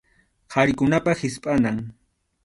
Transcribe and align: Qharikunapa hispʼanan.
Qharikunapa 0.53 1.13
hispʼanan. 1.19 1.77